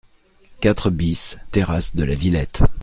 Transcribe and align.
quatre 0.61 0.89
BIS 0.89 1.37
terrasse 1.51 1.95
de 1.95 2.03
la 2.03 2.15
Villette 2.15 2.63